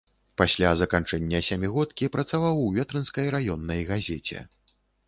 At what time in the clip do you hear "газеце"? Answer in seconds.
3.93-4.39